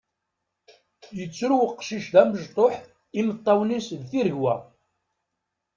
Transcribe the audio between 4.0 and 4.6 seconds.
tiregwa.